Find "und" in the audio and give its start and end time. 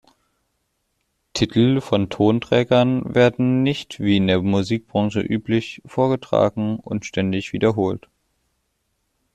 6.79-7.05